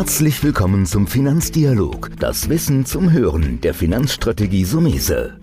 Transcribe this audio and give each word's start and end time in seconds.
Herzlich 0.00 0.42
willkommen 0.42 0.86
zum 0.86 1.06
Finanzdialog, 1.06 2.12
das 2.18 2.48
Wissen 2.48 2.86
zum 2.86 3.12
Hören 3.12 3.60
der 3.60 3.74
Finanzstrategie 3.74 4.64
Sumese. 4.64 5.38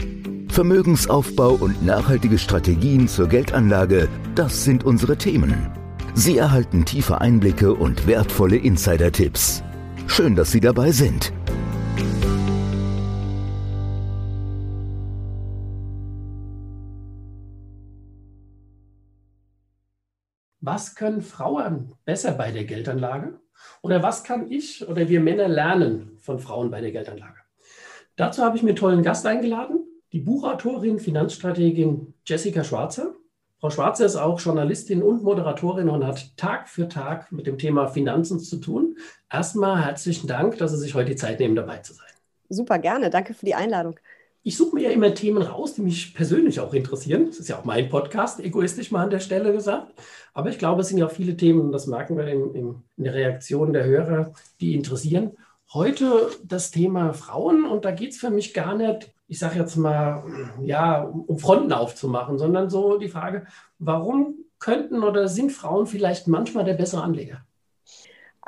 Vermögensaufbau 0.50 1.52
und 1.52 1.86
nachhaltige 1.86 2.40
Strategien 2.40 3.08
zur 3.08 3.28
Geldanlage, 3.28 4.10
das 4.34 4.64
sind 4.64 4.84
unsere 4.84 5.16
Themen. 5.16 5.70
Sie 6.16 6.40
erhalten 6.40 6.86
tiefe 6.86 7.22
Einblicke 7.22 7.72
und 7.76 8.08
wertvolle 8.08 8.58
Insider-Tipps. 8.58 9.62
Schön, 10.08 10.36
dass 10.36 10.52
Sie 10.52 10.60
dabei 10.60 10.92
sind. 10.92 11.32
Was 20.62 20.96
können 20.96 21.22
Frauen 21.22 21.94
besser 22.06 22.32
bei 22.32 22.52
der 22.52 22.66
Geldanlage? 22.66 23.40
Oder 23.82 24.04
was 24.04 24.24
kann 24.24 24.52
ich 24.52 24.88
oder 24.88 25.10
wir 25.10 25.20
Männer 25.20 25.48
lernen 25.48 26.18
von 26.20 26.40
Frauen 26.40 26.72
bei 26.72 26.82
der 26.82 26.92
Geldanlage? 26.92 27.38
Dazu 28.16 28.44
habe 28.44 28.58
ich 28.58 28.64
mir 28.64 28.70
einen 28.70 28.78
tollen 28.78 29.04
Gast 29.04 29.26
eingeladen, 29.26 29.80
die 30.12 30.20
Buchautorin, 30.20 31.00
Finanzstrategin 31.00 32.14
Jessica 32.26 32.64
Schwarzer. 32.64 33.14
Frau 33.60 33.70
Schwarzer 33.70 34.06
ist 34.06 34.16
auch 34.16 34.40
Journalistin 34.40 35.02
und 35.02 35.24
Moderatorin 35.24 35.90
und 35.90 36.06
hat 36.06 36.38
Tag 36.38 36.70
für 36.70 36.88
Tag 36.88 37.32
mit 37.32 37.48
dem 37.48 37.58
Thema 37.58 37.88
Finanzen 37.88 38.40
zu 38.40 38.58
tun. 38.58 38.98
Erstmal 39.32 39.84
herzlichen 39.84 40.28
Dank, 40.28 40.58
dass 40.58 40.72
Sie 40.72 40.78
sich 40.78 40.94
heute 40.94 41.12
die 41.12 41.16
Zeit 41.16 41.40
nehmen, 41.40 41.56
dabei 41.56 41.80
zu 41.80 41.94
sein. 41.94 42.08
Super 42.50 42.80
gerne. 42.80 43.10
Danke 43.10 43.34
für 43.34 43.46
die 43.46 43.56
Einladung. 43.56 44.00
Ich 44.48 44.56
suche 44.56 44.76
mir 44.76 44.84
ja 44.84 44.92
immer 44.92 45.14
Themen 45.14 45.42
raus, 45.42 45.74
die 45.74 45.82
mich 45.82 46.14
persönlich 46.14 46.62
auch 46.62 46.74
interessieren. 46.74 47.26
Das 47.26 47.38
ist 47.38 47.50
ja 47.50 47.60
auch 47.60 47.66
mein 47.66 47.90
Podcast, 47.90 48.40
egoistisch 48.40 48.92
mal 48.92 49.04
an 49.04 49.10
der 49.10 49.20
Stelle 49.20 49.52
gesagt. 49.52 49.92
Aber 50.34 50.50
ich 50.50 50.58
glaube, 50.58 50.80
es 50.80 50.88
sind 50.88 51.00
ja 51.00 51.06
auch 51.06 51.12
viele 51.12 51.36
Themen, 51.36 51.74
das 51.74 51.86
merken 51.86 52.16
wir 52.16 52.26
in, 52.28 52.56
in, 52.56 52.76
in 52.96 53.04
der 53.04 53.14
Reaktion 53.14 53.74
der 53.74 53.84
Hörer, 53.84 54.32
die 54.62 54.74
interessieren. 54.74 55.34
Heute 55.74 56.30
das 56.46 56.72
Thema 56.72 57.12
Frauen 57.12 57.66
und 57.66 57.84
da 57.84 57.92
geht 57.92 58.12
es 58.12 58.20
für 58.20 58.30
mich 58.30 58.54
gar 58.54 58.74
nicht, 58.78 59.12
ich 59.28 59.38
sage 59.38 59.60
jetzt 59.60 59.76
mal, 59.76 60.24
ja, 60.64 61.02
um 61.02 61.40
Fronten 61.40 61.74
aufzumachen, 61.74 62.38
sondern 62.38 62.70
so 62.70 62.98
die 62.98 63.10
Frage, 63.10 63.48
warum 63.80 64.36
könnten 64.60 65.04
oder 65.04 65.28
sind 65.28 65.52
Frauen 65.52 65.88
vielleicht 65.88 66.30
manchmal 66.30 66.64
der 66.64 66.76
bessere 66.76 67.04
Anleger? 67.04 67.46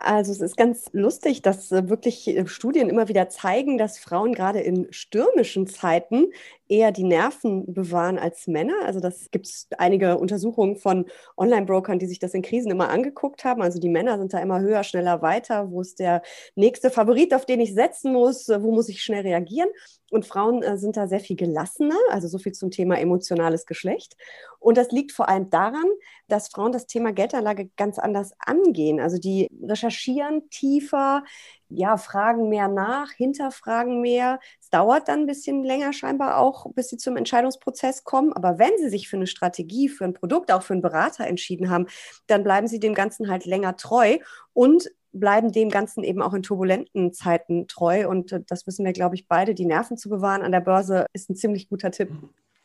Also 0.02 0.31
es 0.31 0.39
ist 0.39 0.55
ganz 0.55 0.89
lustig, 0.94 1.42
dass 1.42 1.73
äh, 1.73 1.89
wirklich 1.89 2.25
äh, 2.30 2.47
Studien 2.47 2.89
immer 2.89 3.09
wieder 3.09 3.28
zeigen, 3.28 3.78
dass 3.78 4.00
Frauen 4.00 4.33
gerade 4.33 4.61
in 4.61 4.88
stürmischen 4.92 5.67
Zeiten 5.67 6.28
eher 6.69 6.94
die 6.94 7.03
Nerven 7.03 7.73
bewahren 7.73 8.17
als 8.17 8.47
Männer. 8.47 8.75
Also 8.86 9.02
das 9.02 9.30
gibt 9.31 9.47
es 9.47 9.67
einige 9.77 10.17
Untersuchungen 10.17 10.77
von 10.77 11.05
Online-Brokern, 11.36 12.00
die 12.00 12.05
sich 12.05 12.20
das 12.20 12.33
in 12.33 12.44
Krisen 12.44 12.72
immer 12.72 12.89
angeguckt 12.89 13.44
haben. 13.44 13.61
Also 13.61 13.80
die 13.80 13.89
Männer 13.89 14.17
sind 14.17 14.33
da 14.33 14.39
immer 14.39 14.61
höher, 14.61 14.83
schneller, 14.86 15.22
weiter. 15.22 15.70
Wo 15.70 15.81
ist 15.81 16.00
der 16.00 16.22
nächste 16.55 16.92
Favorit, 16.92 17.33
auf 17.33 17.45
den 17.45 17.59
ich 17.59 17.73
setzen 17.73 18.14
muss? 18.14 18.47
Wo 18.47 18.72
muss 18.72 18.88
ich 18.88 19.02
schnell 19.03 19.23
reagieren? 19.23 19.70
Und 20.11 20.25
Frauen 20.25 20.63
äh, 20.63 20.77
sind 20.77 20.97
da 20.97 21.07
sehr 21.07 21.19
viel 21.19 21.35
gelassener, 21.35 21.97
also 22.09 22.27
so 22.27 22.38
viel 22.38 22.53
zum 22.53 22.71
Thema 22.71 22.99
emotionales 22.99 23.65
Geschlecht. 23.65 24.15
Und 24.59 24.77
das 24.77 24.91
liegt 24.91 25.11
vor 25.11 25.29
allem 25.29 25.49
daran, 25.49 25.85
dass 26.27 26.49
Frauen 26.49 26.71
das 26.71 26.85
Thema 26.85 27.13
Geldanlage 27.13 27.69
ganz 27.77 27.97
anders 27.97 28.33
angehen. 28.39 28.99
Also 28.99 29.17
die 29.17 29.47
recherchieren 29.63 30.49
tiefer, 30.49 31.23
ja, 31.69 31.97
fragen 31.97 32.49
mehr 32.49 32.67
nach, 32.67 33.11
hinterfragen 33.11 34.02
mehr. 34.02 34.39
Es 34.59 34.69
dauert 34.69 35.07
dann 35.07 35.21
ein 35.21 35.25
bisschen 35.27 35.63
länger 35.63 35.93
scheinbar 35.93 36.37
auch, 36.37 36.65
bis 36.73 36.89
sie 36.89 36.97
zum 36.97 37.15
Entscheidungsprozess 37.15 38.03
kommen. 38.03 38.33
Aber 38.33 38.59
wenn 38.59 38.77
sie 38.77 38.89
sich 38.89 39.07
für 39.07 39.17
eine 39.17 39.27
Strategie, 39.27 39.87
für 39.87 40.03
ein 40.03 40.13
Produkt, 40.13 40.52
auch 40.52 40.63
für 40.63 40.73
einen 40.73 40.81
Berater 40.81 41.25
entschieden 41.25 41.69
haben, 41.69 41.87
dann 42.27 42.43
bleiben 42.43 42.67
sie 42.67 42.80
dem 42.80 42.93
Ganzen 42.93 43.30
halt 43.30 43.45
länger 43.45 43.77
treu 43.77 44.17
und 44.53 44.89
bleiben 45.11 45.52
dem 45.52 45.69
Ganzen 45.69 46.03
eben 46.03 46.21
auch 46.21 46.33
in 46.33 46.43
turbulenten 46.43 47.13
Zeiten 47.13 47.67
treu. 47.67 48.07
Und 48.07 48.31
äh, 48.31 48.41
das 48.45 48.67
wissen 48.67 48.85
wir, 48.85 48.93
glaube 48.93 49.15
ich, 49.15 49.27
beide. 49.27 49.53
Die 49.53 49.65
Nerven 49.65 49.97
zu 49.97 50.09
bewahren 50.09 50.41
an 50.41 50.52
der 50.52 50.61
Börse 50.61 51.05
ist 51.13 51.29
ein 51.29 51.35
ziemlich 51.35 51.69
guter 51.69 51.91
Tipp. 51.91 52.09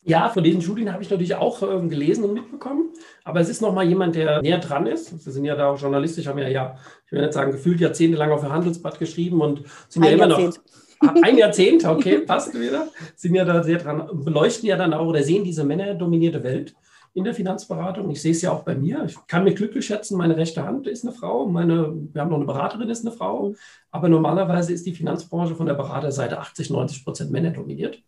Ja, 0.07 0.29
von 0.29 0.45
diesen 0.45 0.61
Studien 0.61 0.93
habe 0.93 1.03
ich 1.03 1.09
natürlich 1.09 1.35
auch 1.35 1.63
äh, 1.63 1.89
gelesen 1.89 2.25
und 2.25 2.35
mitbekommen. 2.35 2.91
Aber 3.25 3.41
es 3.41 3.49
ist 3.49 3.63
nochmal 3.63 3.89
jemand, 3.89 4.15
der 4.17 4.43
näher 4.43 4.59
dran 4.59 4.87
ist. 4.87 5.19
Sie 5.19 5.31
sind 5.31 5.47
ja 5.47 5.57
da 5.57 5.71
auch 5.71 5.81
journalistisch, 5.81 6.27
haben 6.27 6.39
ja, 6.39 6.49
ja, 6.49 6.77
ich 7.07 7.13
will 7.13 7.23
nicht 7.23 7.33
sagen, 7.33 7.53
gefühlt 7.53 7.81
jahrzehntelang 7.81 8.31
auf 8.31 8.43
der 8.43 8.53
Handelsblatt 8.53 8.99
geschrieben 8.99 9.41
und 9.41 9.63
sind 9.89 10.03
ein 10.03 10.11
ja 10.11 10.15
immer 10.15 10.29
Jahrzehnt. 10.29 10.61
noch. 11.01 11.09
Ah, 11.09 11.15
ein 11.23 11.39
Jahrzehnt, 11.39 11.85
okay, 11.87 12.19
passt 12.27 12.59
wieder. 12.59 12.89
Sind 13.17 13.35
ja 13.35 13.47
da 13.47 13.63
sehr 13.63 13.79
dran, 13.79 14.09
beleuchten 14.25 14.69
ja 14.69 14.77
dann 14.77 14.93
auch 14.93 15.07
oder 15.07 15.23
sehen 15.23 15.43
diese 15.43 15.65
männerdominierte 15.65 16.43
Welt 16.45 16.75
in 17.15 17.23
der 17.25 17.35
Finanzberatung. 17.35 18.11
Ich 18.11 18.21
sehe 18.21 18.33
es 18.33 18.43
ja 18.43 18.53
auch 18.53 18.65
bei 18.65 18.75
mir. 18.75 19.05
Ich 19.07 19.17
kann 19.29 19.45
mich 19.45 19.55
glücklich 19.55 19.87
schätzen, 19.87 20.19
meine 20.19 20.37
rechte 20.37 20.65
Hand 20.65 20.89
ist 20.89 21.05
eine 21.05 21.15
Frau, 21.15 21.47
meine, 21.47 21.95
wir 22.13 22.21
haben 22.21 22.31
noch 22.31 22.37
eine 22.37 22.45
Beraterin, 22.45 22.91
ist 22.91 23.07
eine 23.07 23.15
Frau. 23.15 23.55
Aber 23.93 24.09
normalerweise 24.09 24.73
ist 24.73 24.85
die 24.85 24.95
Finanzbranche 24.95 25.55
von 25.55 25.67
der 25.67 25.75
Beraterseite 25.75 26.41
80, 26.41 26.71
90 26.71 27.05
Prozent 27.05 27.31
Männer 27.31 27.53
dominiert. 27.53 28.03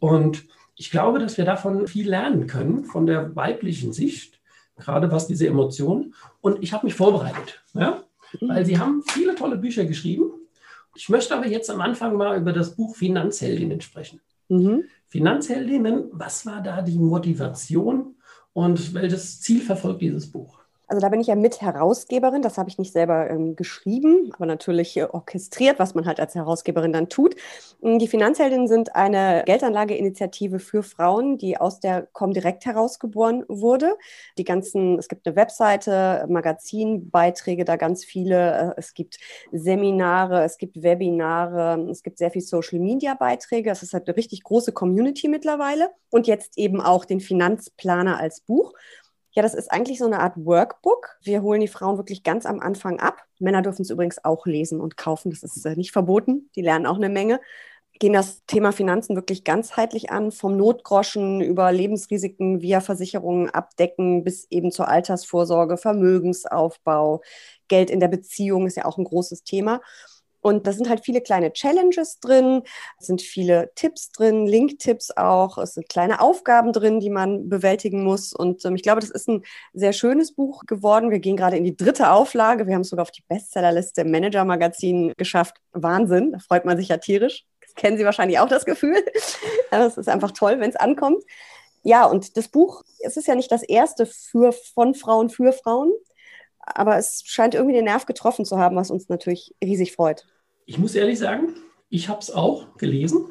Und 0.00 0.46
ich 0.76 0.90
glaube, 0.90 1.18
dass 1.18 1.36
wir 1.36 1.44
davon 1.44 1.88
viel 1.88 2.08
lernen 2.08 2.46
können, 2.46 2.84
von 2.84 3.06
der 3.06 3.34
weiblichen 3.34 3.92
Sicht, 3.92 4.40
gerade 4.76 5.10
was 5.10 5.26
diese 5.26 5.48
Emotionen. 5.48 6.14
Und 6.40 6.62
ich 6.62 6.72
habe 6.72 6.86
mich 6.86 6.94
vorbereitet, 6.94 7.64
ja? 7.74 8.04
weil 8.40 8.64
Sie 8.64 8.78
haben 8.78 9.02
viele 9.08 9.34
tolle 9.34 9.56
Bücher 9.56 9.86
geschrieben. 9.86 10.30
Ich 10.94 11.08
möchte 11.08 11.34
aber 11.34 11.46
jetzt 11.46 11.70
am 11.70 11.80
Anfang 11.80 12.16
mal 12.16 12.38
über 12.38 12.52
das 12.52 12.76
Buch 12.76 12.94
Finanzheldinnen 12.94 13.80
sprechen. 13.80 14.20
Mhm. 14.48 14.84
Finanzheldinnen, 15.08 16.10
was 16.12 16.46
war 16.46 16.62
da 16.62 16.82
die 16.82 16.98
Motivation 16.98 18.15
und 18.56 18.94
welches 18.94 19.38
Ziel 19.42 19.60
verfolgt 19.60 20.00
dieses 20.00 20.32
Buch? 20.32 20.65
Also 20.88 21.00
da 21.00 21.08
bin 21.08 21.20
ich 21.20 21.26
ja 21.26 21.34
Mitherausgeberin, 21.34 22.42
das 22.42 22.58
habe 22.58 22.70
ich 22.70 22.78
nicht 22.78 22.92
selber 22.92 23.28
ähm, 23.28 23.56
geschrieben, 23.56 24.30
aber 24.34 24.46
natürlich 24.46 24.96
äh, 24.96 25.04
orchestriert, 25.04 25.80
was 25.80 25.96
man 25.96 26.06
halt 26.06 26.20
als 26.20 26.36
Herausgeberin 26.36 26.92
dann 26.92 27.08
tut. 27.08 27.34
Mm, 27.80 27.98
die 27.98 28.06
Finanzheldinnen 28.06 28.68
sind 28.68 28.94
eine 28.94 29.42
Geldanlageinitiative 29.46 30.60
für 30.60 30.84
Frauen, 30.84 31.38
die 31.38 31.56
aus 31.56 31.80
der 31.80 32.02
Comdirect 32.12 32.66
herausgeboren 32.66 33.44
wurde. 33.48 33.96
Die 34.38 34.44
ganzen, 34.44 34.96
es 34.96 35.08
gibt 35.08 35.26
eine 35.26 35.34
Webseite, 35.34 36.24
Magazinbeiträge, 36.28 37.64
da 37.64 37.74
ganz 37.74 38.04
viele. 38.04 38.76
Äh, 38.76 38.80
es 38.80 38.94
gibt 38.94 39.18
Seminare, 39.50 40.44
es 40.44 40.56
gibt 40.56 40.80
Webinare, 40.82 41.84
es 41.90 42.04
gibt 42.04 42.18
sehr 42.18 42.30
viel 42.30 42.42
Social-Media-Beiträge. 42.42 43.70
Es 43.70 43.82
ist 43.82 43.92
halt 43.92 44.06
eine 44.06 44.16
richtig 44.16 44.44
große 44.44 44.70
Community 44.70 45.26
mittlerweile. 45.26 45.90
Und 46.10 46.28
jetzt 46.28 46.56
eben 46.56 46.80
auch 46.80 47.04
den 47.04 47.18
Finanzplaner 47.18 48.20
als 48.20 48.40
Buch. 48.40 48.72
Ja, 49.36 49.42
das 49.42 49.54
ist 49.54 49.70
eigentlich 49.70 49.98
so 49.98 50.06
eine 50.06 50.20
Art 50.20 50.34
Workbook. 50.36 51.16
Wir 51.22 51.42
holen 51.42 51.60
die 51.60 51.68
Frauen 51.68 51.98
wirklich 51.98 52.22
ganz 52.22 52.46
am 52.46 52.58
Anfang 52.60 53.00
ab. 53.00 53.22
Männer 53.38 53.60
dürfen 53.60 53.82
es 53.82 53.90
übrigens 53.90 54.24
auch 54.24 54.46
lesen 54.46 54.80
und 54.80 54.96
kaufen. 54.96 55.30
Das 55.30 55.42
ist 55.42 55.64
äh, 55.66 55.76
nicht 55.76 55.92
verboten. 55.92 56.50
Die 56.56 56.62
lernen 56.62 56.86
auch 56.86 56.96
eine 56.96 57.10
Menge. 57.10 57.40
Gehen 57.98 58.14
das 58.14 58.44
Thema 58.46 58.72
Finanzen 58.72 59.14
wirklich 59.14 59.44
ganzheitlich 59.44 60.10
an, 60.10 60.32
vom 60.32 60.56
Notgroschen 60.56 61.40
über 61.42 61.70
Lebensrisiken 61.72 62.62
via 62.62 62.80
Versicherungen 62.80 63.50
abdecken 63.50 64.24
bis 64.24 64.46
eben 64.50 64.70
zur 64.70 64.88
Altersvorsorge, 64.88 65.76
Vermögensaufbau, 65.78 67.22
Geld 67.68 67.90
in 67.90 68.00
der 68.00 68.08
Beziehung 68.08 68.66
ist 68.66 68.76
ja 68.76 68.84
auch 68.86 68.98
ein 68.98 69.04
großes 69.04 69.44
Thema. 69.44 69.80
Und 70.46 70.64
da 70.68 70.72
sind 70.72 70.88
halt 70.88 71.04
viele 71.04 71.20
kleine 71.20 71.52
Challenges 71.52 72.20
drin, 72.20 72.62
es 73.00 73.08
sind 73.08 73.20
viele 73.20 73.72
Tipps 73.74 74.12
drin, 74.12 74.46
Link-Tipps 74.46 75.10
auch, 75.16 75.58
es 75.58 75.74
sind 75.74 75.88
kleine 75.88 76.20
Aufgaben 76.20 76.72
drin, 76.72 77.00
die 77.00 77.10
man 77.10 77.48
bewältigen 77.48 78.04
muss. 78.04 78.32
Und 78.32 78.64
ähm, 78.64 78.76
ich 78.76 78.84
glaube, 78.84 79.00
das 79.00 79.10
ist 79.10 79.28
ein 79.28 79.42
sehr 79.72 79.92
schönes 79.92 80.36
Buch 80.36 80.62
geworden. 80.64 81.10
Wir 81.10 81.18
gehen 81.18 81.36
gerade 81.36 81.56
in 81.56 81.64
die 81.64 81.76
dritte 81.76 82.12
Auflage. 82.12 82.68
Wir 82.68 82.74
haben 82.74 82.82
es 82.82 82.90
sogar 82.90 83.02
auf 83.02 83.10
die 83.10 83.24
Bestsellerliste 83.26 84.02
im 84.02 84.12
Manager-Magazin 84.12 85.14
geschafft. 85.16 85.56
Wahnsinn, 85.72 86.30
da 86.30 86.38
freut 86.38 86.64
man 86.64 86.76
sich 86.76 86.90
ja 86.90 86.98
tierisch. 86.98 87.44
Das 87.60 87.74
kennen 87.74 87.98
Sie 87.98 88.04
wahrscheinlich 88.04 88.38
auch 88.38 88.48
das 88.48 88.64
Gefühl. 88.64 89.04
Es 89.72 89.96
ist 89.96 90.08
einfach 90.08 90.30
toll, 90.30 90.60
wenn 90.60 90.70
es 90.70 90.76
ankommt. 90.76 91.24
Ja, 91.82 92.06
und 92.06 92.36
das 92.36 92.46
Buch, 92.46 92.84
es 93.00 93.16
ist 93.16 93.26
ja 93.26 93.34
nicht 93.34 93.50
das 93.50 93.64
erste 93.64 94.06
für, 94.06 94.52
von 94.52 94.94
Frauen 94.94 95.28
für 95.28 95.52
Frauen, 95.52 95.90
aber 96.60 96.98
es 96.98 97.24
scheint 97.26 97.56
irgendwie 97.56 97.74
den 97.74 97.86
Nerv 97.86 98.06
getroffen 98.06 98.44
zu 98.44 98.58
haben, 98.58 98.76
was 98.76 98.92
uns 98.92 99.08
natürlich 99.08 99.52
riesig 99.60 99.92
freut. 99.92 100.24
Ich 100.68 100.78
muss 100.78 100.96
ehrlich 100.96 101.20
sagen, 101.20 101.54
ich 101.88 102.08
habe 102.08 102.18
es 102.18 102.32
auch 102.32 102.76
gelesen 102.76 103.26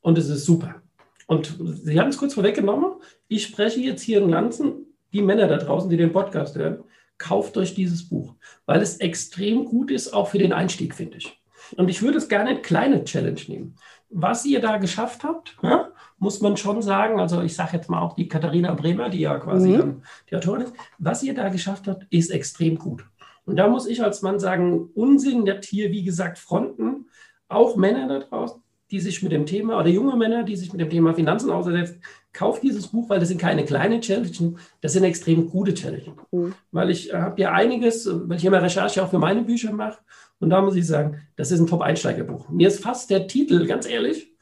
und 0.00 0.18
es 0.18 0.28
ist 0.28 0.44
super. 0.44 0.82
Und 1.28 1.56
Sie 1.84 2.00
haben 2.00 2.08
es 2.08 2.18
kurz 2.18 2.34
vorweggenommen. 2.34 2.94
Ich 3.28 3.44
spreche 3.44 3.80
jetzt 3.80 4.02
hier 4.02 4.20
in 4.20 4.28
Lanzen, 4.28 4.86
die 5.12 5.22
Männer 5.22 5.46
da 5.46 5.58
draußen, 5.58 5.88
die 5.88 5.96
den 5.96 6.12
Podcast 6.12 6.56
hören, 6.56 6.82
kauft 7.18 7.56
euch 7.56 7.74
dieses 7.74 8.08
Buch, 8.08 8.34
weil 8.66 8.82
es 8.82 8.96
extrem 8.96 9.64
gut 9.64 9.92
ist, 9.92 10.12
auch 10.12 10.28
für 10.28 10.38
den 10.38 10.52
Einstieg, 10.52 10.96
finde 10.96 11.18
ich. 11.18 11.40
Und 11.76 11.88
ich 11.88 12.02
würde 12.02 12.18
es 12.18 12.28
gerne 12.28 12.50
eine 12.50 12.62
kleine 12.62 13.04
Challenge 13.04 13.40
nehmen. 13.46 13.76
Was 14.10 14.44
ihr 14.44 14.60
da 14.60 14.78
geschafft 14.78 15.22
habt, 15.22 15.56
ja, 15.62 15.88
muss 16.18 16.40
man 16.40 16.56
schon 16.56 16.82
sagen, 16.82 17.20
also 17.20 17.42
ich 17.42 17.54
sage 17.54 17.76
jetzt 17.76 17.88
mal 17.88 18.00
auch 18.00 18.14
die 18.14 18.28
Katharina 18.28 18.74
Bremer, 18.74 19.08
die 19.08 19.20
ja 19.20 19.38
quasi 19.38 19.68
mhm. 19.68 19.78
dann 19.78 20.02
die 20.28 20.36
Autorin 20.36 20.62
ist, 20.62 20.74
was 20.98 21.22
ihr 21.22 21.34
da 21.34 21.48
geschafft 21.48 21.86
habt, 21.86 22.06
ist 22.10 22.30
extrem 22.30 22.76
gut. 22.76 23.04
Und 23.44 23.56
da 23.56 23.68
muss 23.68 23.86
ich 23.86 24.02
als 24.02 24.22
Mann 24.22 24.38
sagen, 24.38 24.90
Unsinn 24.94 25.44
der 25.44 25.60
Tier, 25.60 25.90
wie 25.90 26.04
gesagt, 26.04 26.38
Fronten, 26.38 27.06
auch 27.48 27.76
Männer 27.76 28.08
da 28.08 28.18
draußen, 28.20 28.62
die 28.90 29.00
sich 29.00 29.22
mit 29.22 29.32
dem 29.32 29.46
Thema, 29.46 29.78
oder 29.78 29.88
junge 29.88 30.16
Männer, 30.16 30.42
die 30.42 30.54
sich 30.54 30.70
mit 30.72 30.80
dem 30.80 30.90
Thema 30.90 31.14
Finanzen 31.14 31.50
auseinandersetzen, 31.50 32.02
kauft 32.32 32.62
dieses 32.62 32.88
Buch, 32.88 33.08
weil 33.08 33.20
das 33.20 33.28
sind 33.28 33.40
keine 33.40 33.64
kleinen 33.64 34.00
Challenges, 34.00 34.54
das 34.80 34.92
sind 34.92 35.04
extrem 35.04 35.48
gute 35.48 35.74
Challenges. 35.74 36.14
Mhm. 36.30 36.54
Weil 36.70 36.90
ich 36.90 37.12
habe 37.12 37.40
ja 37.40 37.52
einiges, 37.52 38.08
weil 38.28 38.36
ich 38.36 38.44
immer 38.44 38.62
Recherche 38.62 39.02
auch 39.02 39.10
für 39.10 39.18
meine 39.18 39.42
Bücher 39.42 39.72
mache. 39.72 39.98
Und 40.40 40.50
da 40.50 40.60
muss 40.60 40.76
ich 40.76 40.86
sagen, 40.86 41.22
das 41.36 41.50
ist 41.50 41.60
ein 41.60 41.66
Top-Einsteigerbuch. 41.66 42.48
Mir 42.48 42.68
ist 42.68 42.82
fast 42.82 43.10
der 43.10 43.26
Titel, 43.26 43.66
ganz 43.66 43.88
ehrlich, 43.88 44.34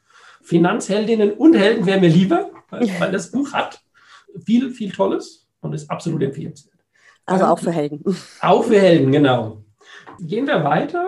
Finanzheldinnen 0.42 1.32
und 1.32 1.54
Helden 1.54 1.86
wäre 1.86 2.00
mir 2.00 2.08
lieber, 2.08 2.50
weil, 2.70 2.88
weil 2.98 3.12
das 3.12 3.30
Buch 3.30 3.52
hat 3.52 3.80
viel, 4.44 4.70
viel 4.70 4.90
Tolles 4.90 5.48
und 5.60 5.74
ist 5.74 5.90
absolut 5.90 6.22
empfehlenswert. 6.22 6.69
Also 7.30 7.44
auch 7.44 7.58
für 7.58 7.70
Helden. 7.70 8.02
Auch 8.40 8.64
für 8.64 8.80
Helden, 8.80 9.12
genau. 9.12 9.62
Gehen 10.18 10.46
wir 10.46 10.64
weiter. 10.64 11.06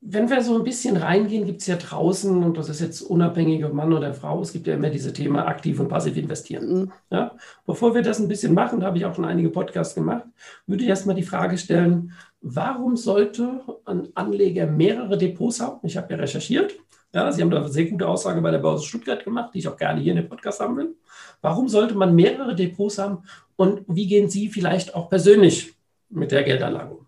Wenn 0.00 0.28
wir 0.28 0.42
so 0.42 0.56
ein 0.56 0.64
bisschen 0.64 0.96
reingehen, 0.96 1.46
gibt 1.46 1.60
es 1.60 1.68
ja 1.68 1.76
draußen, 1.76 2.42
und 2.42 2.58
das 2.58 2.68
ist 2.68 2.80
jetzt 2.80 3.02
unabhängig 3.02 3.64
ob 3.64 3.72
Mann 3.72 3.92
oder 3.92 4.12
Frau, 4.12 4.42
es 4.42 4.52
gibt 4.52 4.66
ja 4.66 4.74
immer 4.74 4.90
diese 4.90 5.12
Themen 5.12 5.36
aktiv 5.36 5.78
und 5.78 5.86
passiv 5.86 6.16
investieren. 6.16 6.66
Mhm. 6.66 6.92
Ja? 7.10 7.36
Bevor 7.64 7.94
wir 7.94 8.02
das 8.02 8.18
ein 8.18 8.26
bisschen 8.26 8.52
machen, 8.52 8.80
da 8.80 8.86
habe 8.86 8.98
ich 8.98 9.04
auch 9.04 9.14
schon 9.14 9.24
einige 9.24 9.50
Podcasts 9.50 9.94
gemacht, 9.94 10.24
würde 10.66 10.82
ich 10.82 10.88
erstmal 10.88 11.14
die 11.14 11.22
Frage 11.22 11.56
stellen, 11.56 12.12
warum 12.40 12.96
sollte 12.96 13.60
ein 13.84 14.08
Anleger 14.16 14.66
mehrere 14.66 15.16
Depots 15.16 15.60
haben? 15.60 15.86
Ich 15.86 15.96
habe 15.96 16.12
ja 16.12 16.18
recherchiert. 16.18 16.74
Ja, 17.14 17.30
Sie 17.30 17.42
haben 17.42 17.50
da 17.50 17.58
eine 17.58 17.68
sehr 17.68 17.84
gute 17.84 18.08
Aussage 18.08 18.40
bei 18.40 18.50
der 18.50 18.58
Börse 18.58 18.84
Stuttgart 18.84 19.22
gemacht, 19.22 19.50
die 19.54 19.58
ich 19.58 19.68
auch 19.68 19.76
gerne 19.76 20.00
hier 20.00 20.12
in 20.12 20.16
dem 20.16 20.28
Podcast 20.28 20.60
haben 20.60 20.76
will. 20.78 20.96
Warum 21.42 21.68
sollte 21.68 21.94
man 21.94 22.14
mehrere 22.14 22.56
Depots 22.56 22.98
haben 22.98 23.18
und 23.62 23.84
wie 23.86 24.08
gehen 24.08 24.28
Sie 24.28 24.48
vielleicht 24.48 24.96
auch 24.96 25.08
persönlich 25.08 25.72
mit 26.08 26.32
der 26.32 26.42
Geldanlage? 26.42 26.98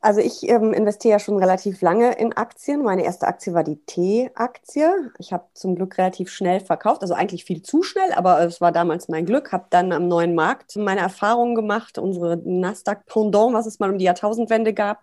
Also 0.00 0.20
ich 0.20 0.48
ähm, 0.48 0.72
investiere 0.72 1.14
ja 1.14 1.18
schon 1.18 1.36
relativ 1.36 1.80
lange 1.80 2.12
in 2.12 2.32
Aktien. 2.32 2.84
Meine 2.84 3.02
erste 3.02 3.26
Aktie 3.26 3.54
war 3.54 3.64
die 3.64 3.84
T-Aktie. 3.84 5.10
Ich 5.18 5.32
habe 5.32 5.46
zum 5.54 5.74
Glück 5.74 5.98
relativ 5.98 6.30
schnell 6.30 6.60
verkauft, 6.60 7.02
also 7.02 7.14
eigentlich 7.14 7.44
viel 7.44 7.60
zu 7.62 7.82
schnell, 7.82 8.12
aber 8.12 8.40
es 8.42 8.60
war 8.60 8.70
damals 8.70 9.08
mein 9.08 9.26
Glück. 9.26 9.50
Habe 9.50 9.66
dann 9.70 9.90
am 9.90 10.06
neuen 10.06 10.36
Markt 10.36 10.76
meine 10.76 11.00
Erfahrungen 11.00 11.56
gemacht, 11.56 11.98
unsere 11.98 12.36
Nasdaq-Pendant, 12.36 13.52
was 13.52 13.66
es 13.66 13.80
mal 13.80 13.90
um 13.90 13.98
die 13.98 14.04
Jahrtausendwende 14.04 14.72
gab. 14.74 15.02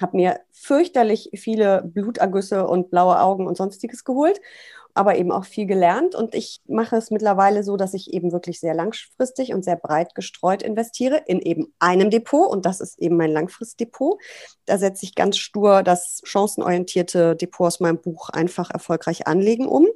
Habe 0.00 0.16
mir 0.16 0.40
fürchterlich 0.50 1.30
viele 1.36 1.82
Blutergüsse 1.84 2.66
und 2.66 2.90
blaue 2.90 3.20
Augen 3.20 3.46
und 3.46 3.56
sonstiges 3.56 4.02
geholt 4.02 4.40
aber 4.94 5.16
eben 5.16 5.32
auch 5.32 5.44
viel 5.44 5.66
gelernt. 5.66 6.14
Und 6.14 6.34
ich 6.34 6.60
mache 6.66 6.96
es 6.96 7.10
mittlerweile 7.10 7.64
so, 7.64 7.76
dass 7.76 7.94
ich 7.94 8.12
eben 8.12 8.32
wirklich 8.32 8.60
sehr 8.60 8.74
langfristig 8.74 9.52
und 9.52 9.64
sehr 9.64 9.76
breit 9.76 10.14
gestreut 10.14 10.62
investiere 10.62 11.22
in 11.26 11.40
eben 11.40 11.74
einem 11.80 12.10
Depot. 12.10 12.48
Und 12.48 12.64
das 12.64 12.80
ist 12.80 12.98
eben 13.00 13.16
mein 13.16 13.32
Langfristdepot. 13.32 14.20
Da 14.66 14.78
setze 14.78 15.04
ich 15.04 15.16
ganz 15.16 15.36
stur 15.36 15.82
das 15.82 16.20
chancenorientierte 16.24 17.34
Depot 17.34 17.66
aus 17.66 17.80
meinem 17.80 18.00
Buch 18.00 18.30
einfach 18.30 18.70
erfolgreich 18.70 19.26
anlegen 19.26 19.66
um. 19.66 19.86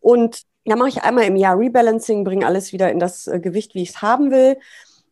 Und 0.00 0.42
da 0.64 0.76
mache 0.76 0.90
ich 0.90 1.02
einmal 1.02 1.24
im 1.24 1.36
Jahr 1.36 1.58
Rebalancing, 1.58 2.22
bringe 2.22 2.46
alles 2.46 2.72
wieder 2.72 2.90
in 2.92 3.00
das 3.00 3.26
äh, 3.26 3.40
Gewicht, 3.40 3.74
wie 3.74 3.82
ich 3.82 3.90
es 3.90 4.02
haben 4.02 4.30
will. 4.30 4.56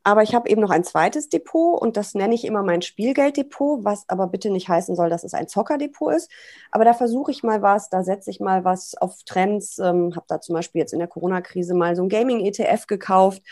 Aber 0.03 0.23
ich 0.23 0.35
habe 0.35 0.49
eben 0.49 0.63
noch 0.63 0.71
ein 0.71 0.85
zweites 0.85 1.29
Depot 1.29 1.81
und 1.81 1.97
das 1.97 2.15
nenne 2.15 2.35
ich 2.35 2.45
immer 2.45 2.63
mein 2.63 2.81
Spielgelddepot, 2.81 3.85
was 3.85 4.09
aber 4.09 4.29
bitte 4.29 4.51
nicht 4.51 4.69
heißen 4.69 4.97
soll, 4.97 5.11
dass 5.11 5.25
es 5.25 5.35
ein 5.35 5.47
Zockerdepot 5.49 6.15
ist. 6.15 6.31
Aber 6.71 6.85
da 6.85 6.95
versuche 6.95 7.31
ich 7.31 7.43
mal 7.43 7.61
was, 7.61 7.91
da 7.91 8.03
setze 8.03 8.31
ich 8.31 8.41
mal 8.41 8.65
was 8.65 8.95
auf 8.95 9.23
Trends. 9.25 9.79
Ähm, 9.79 10.15
habe 10.17 10.25
da 10.29 10.41
zum 10.41 10.55
Beispiel 10.55 10.81
jetzt 10.81 10.95
in 10.95 11.01
der 11.01 11.09
Corona-Krise 11.09 11.75
mal 11.75 11.97
so 11.97 12.03
ein 12.03 12.09
Gaming-ETF 12.09 12.87
gekauft. 12.87 13.43